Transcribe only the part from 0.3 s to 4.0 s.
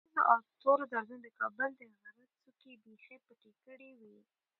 او تورو دودونو د کابل د غره څوکې بیخي پټې کړې